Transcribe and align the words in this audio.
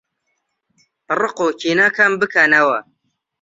ڕقوکینە 1.19 1.87
کەمبکەنەوە 1.97 2.79